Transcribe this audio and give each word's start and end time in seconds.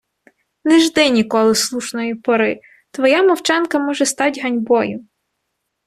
Не 0.63 0.79
жди 0.79 1.09
ніколи 1.09 1.55
слушної 1.55 2.15
пори– 2.15 2.61
твоя 2.91 3.23
мовчанка 3.23 3.79
може 3.79 4.05
стать 4.05 4.39
ганьбою! 4.43 5.07